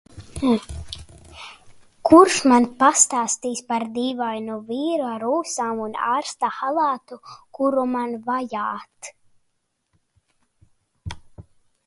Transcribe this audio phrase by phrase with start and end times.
[2.11, 7.19] Kurš man pastāstīs par dīvainu vīru ar ūsām un ārsta halātu
[7.59, 9.11] kuru man vajāt?